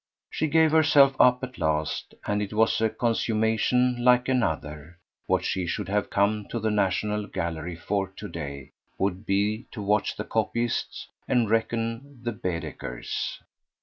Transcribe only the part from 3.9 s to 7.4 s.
like another: what she should have come to the National